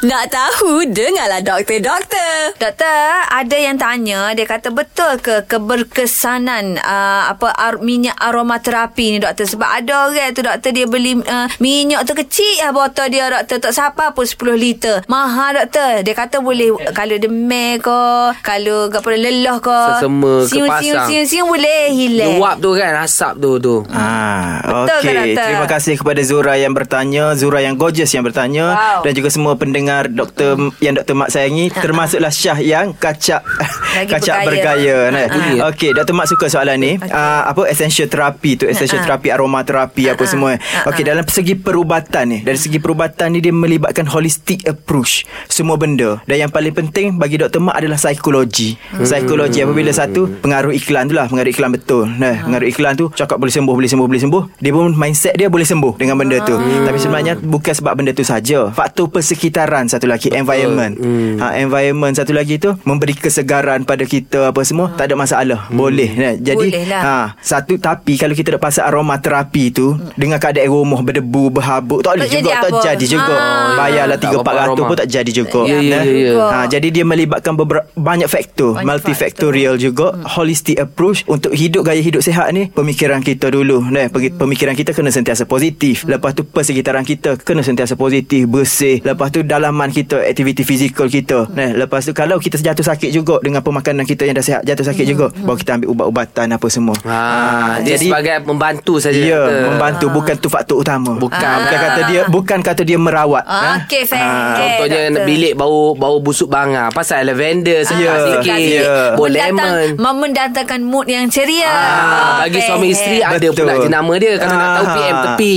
[0.00, 2.56] Nak tahu, dengarlah doktor, doktor.
[2.56, 2.96] Doktor,
[3.28, 9.44] ada yang tanya, dia kata betul ke keberkesanan uh, apa ar- minyak aromaterapi ni doktor?
[9.44, 13.60] Sebab ada orang tu doktor dia beli uh, minyak tu kecil lah botol dia doktor.
[13.60, 14.96] Tak siapa pun 10 liter.
[15.04, 16.00] Mahal doktor.
[16.00, 18.00] Dia kata boleh kalau demam ke,
[18.40, 19.80] kalau apa lelah ke.
[19.94, 20.80] Sesama, siung, kepasang.
[20.80, 22.32] siung, siung, siung boleh hilang.
[22.34, 25.12] Luap tu kan Asap tu tu Ah, Betul ke, okey.
[25.14, 25.44] doktor?
[25.44, 29.00] Terima kasih kepada Zura yang bertanya, Zura yang gorgeous yang bertanya Wow.
[29.02, 34.36] dan juga semua pendengar doktor yang doktor Mak sayangi termasuklah Syah yang kacak Lagi kacak
[34.42, 34.46] bergaya.
[34.46, 34.98] bergaya.
[35.10, 35.24] Nah.
[35.60, 35.68] Ah.
[35.68, 36.92] Okey, doktor Mak suka soalan ni.
[36.96, 37.10] Okey.
[37.10, 39.06] Ah, apa essential terapi tu, essential Ah.
[39.06, 40.28] terapi aromaterapi apa Ah.
[40.28, 40.50] semua.
[40.54, 40.88] Ah.
[40.88, 46.22] Okey, dalam segi perubatan ni, dari segi perubatan ni dia melibatkan holistic approach semua benda.
[46.24, 48.76] Dan yang paling penting bagi doktor Mak adalah psikologi.
[48.90, 49.02] Hmm.
[49.02, 52.04] Psikologi apabila satu pengaruh iklan tu lah, pengaruh iklan betul.
[52.06, 52.44] Nah, Ah.
[52.44, 54.42] pengaruh iklan tu cakap boleh sembuh, boleh sembuh, boleh sembuh.
[54.56, 56.52] Dia pun mindset dia boleh sembuh dengan benda tu.
[56.52, 56.84] Ah.
[56.84, 58.68] Tapi sebenarnya bukan sebab benda tu saja.
[58.70, 60.94] Faktor persekitaran satu lagi, environment.
[60.94, 61.38] Hmm.
[61.38, 65.70] Ha, environment satu lagi tu memberi kesegaran pada kita apa semua, tak ada masalah.
[65.70, 66.10] Boleh.
[66.10, 67.02] Nah, jadi Boleh lah.
[67.02, 72.12] ha, satu tapi kalau kita nak pasal aromaterapi tu dengan keadaan rumah berdebu, berhabuk, tak
[72.12, 72.82] boleh Tak juga jadi tak apa.
[72.82, 73.34] jadi juga.
[73.34, 73.48] Ah.
[73.78, 74.94] Bayarlah Tak apa-apa 3 400 pun aroma.
[74.96, 75.60] tak jadi juga.
[75.62, 76.32] Ya, ya, ya, ya.
[76.42, 82.00] Ha, jadi dia melibatkan beberapa banyak faktor, Banyak multifaktorial juga, holistic approach untuk hidup gaya
[82.00, 83.84] hidup sihat ni, pemikiran kita dulu.
[84.10, 86.02] Pegi- pemikiran kita kena sentiasa positif.
[86.02, 88.98] Lepas tu persekitaran kita kena sentiasa positif, bersih.
[89.00, 91.46] Lepas tu dalaman kita, aktiviti fizikal kita.
[91.48, 94.82] Nah, lepas tu kalau kita jatuh sakit juga dengan pemakanan kita yang dah sihat, jatuh
[94.82, 96.98] sakit juga, baru kita ambil ubat-ubatan apa semua.
[97.06, 99.62] Ah, dia sebagai membantu saja Ya, doktor.
[99.68, 101.14] membantu bukan tu faktor utama.
[101.14, 101.38] Bukan.
[101.38, 103.46] bukan kata dia bukan kata dia merawat.
[103.46, 103.72] Ah, ha?
[103.80, 104.18] Okey, fair.
[104.18, 104.34] Ah.
[104.50, 105.24] Okey, Contohnya doktor.
[105.24, 108.94] bilik bau bau busuk bangar Pasal lavender Sedap Ya, sikit ya.
[109.14, 111.70] Bau Mendatang- lemon Mendatangkan mood yang ceria.
[111.70, 112.66] Ah, bagi Okey.
[112.66, 113.62] suami isteri ada Betul.
[113.62, 114.94] pula jenama dia kalau nak tahu Ah.
[114.96, 115.52] PM tepi.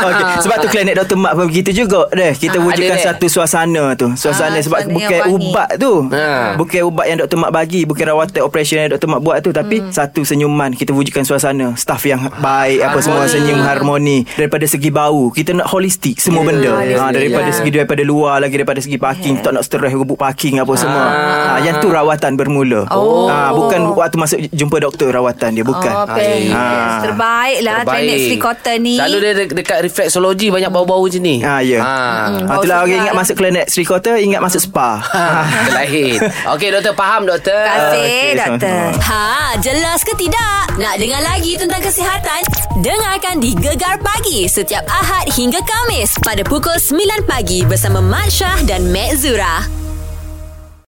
[0.00, 1.16] Okey, sebab tu klinik Dr.
[1.16, 2.32] Mak pun begitu juga deh.
[2.34, 3.06] Kita Ah, wujudkan ada, deh.
[3.10, 4.08] satu suasana tu.
[4.14, 5.92] Suasana Ah, sebab suasana bukan ubat tu.
[6.08, 6.54] Ha.
[6.54, 7.36] Bukan ubat yang Dr.
[7.36, 9.08] Mak bagi, bukan rawatan operation yang Dr.
[9.08, 9.90] Mak buat tu tapi Hmm.
[9.90, 13.34] satu senyuman kita wujudkan suasana, staff yang baik apa semua Harmoni.
[13.34, 15.28] senyum harmoni daripada segi bau.
[15.28, 16.70] Kita nak holistik semua Ya, benda.
[16.72, 17.00] holistik.
[17.00, 17.54] Ha, daripada Ya.
[17.54, 21.04] segi daripada luar lagi daripada segi parking, tak nak stres rebut parking apa semua.
[21.04, 21.12] Ah.
[21.50, 22.86] Ha, yang tu rawatan bermula.
[22.88, 23.26] Oh.
[23.26, 25.90] Ha, bukan waktu masuk jumpa doktor rawatan dia bukan.
[25.90, 26.50] Oh, okay.
[26.50, 27.02] Ah.
[27.02, 28.94] Terbaik lah Klinik Sri Kota ni.
[28.94, 31.78] Selalu dia de- dekat reflexology Banyak bau-bau macam ni Ah, ya.
[31.78, 31.86] Ah.
[32.30, 32.44] Hmm.
[32.44, 35.24] Ha, Bau orang segar ingat masuk klinik Sri Kota Ingat masuk spa Ha,
[35.72, 36.20] lain
[36.52, 38.84] Okey doktor faham doktor Terima kasih, Okey, doktor.
[39.00, 39.24] Ha,
[39.58, 40.60] jelas ke tidak?
[40.76, 42.42] Nak dengar lagi tentang kesihatan?
[42.82, 48.58] Dengarkan di Gegar Pagi setiap Ahad hingga Kamis pada pukul 9 pagi bersama Mat Syah
[48.66, 49.83] dan Mek Zura.